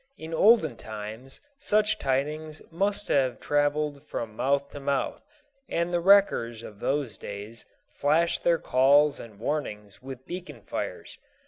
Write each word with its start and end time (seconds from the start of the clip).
In 0.17 0.33
olden 0.33 0.77
times 0.77 1.39
such 1.59 1.99
tidings 1.99 2.59
must 2.71 3.07
have 3.07 3.39
traveled 3.39 4.01
from 4.07 4.35
mouth 4.35 4.67
to 4.71 4.79
mouth, 4.79 5.21
and 5.69 5.93
the 5.93 5.99
wreckers 5.99 6.63
of 6.63 6.79
those 6.79 7.19
days 7.19 7.65
flashed 7.93 8.43
their 8.43 8.57
calls 8.57 9.19
and 9.19 9.37
warnings 9.37 10.01
with 10.01 10.25
beacon 10.25 10.61
fires. 10.63 11.19